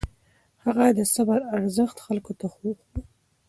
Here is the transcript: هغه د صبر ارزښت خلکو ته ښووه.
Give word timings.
هغه 0.63 0.85
د 0.97 0.99
صبر 1.13 1.39
ارزښت 1.57 1.97
خلکو 2.05 2.31
ته 2.39 2.47
ښووه. 2.53 2.79